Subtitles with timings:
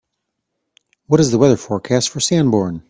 [1.05, 2.79] What is the weather forecast for Sanborn